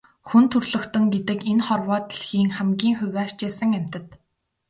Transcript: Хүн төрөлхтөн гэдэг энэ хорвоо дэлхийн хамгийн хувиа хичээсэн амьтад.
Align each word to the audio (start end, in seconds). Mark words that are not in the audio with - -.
Хүн 0.27 0.45
төрөлхтөн 0.51 1.03
гэдэг 1.13 1.39
энэ 1.51 1.65
хорвоо 1.67 1.99
дэлхийн 2.09 2.49
хамгийн 2.57 2.95
хувиа 2.99 3.23
хичээсэн 3.27 3.69
амьтад. 3.79 4.05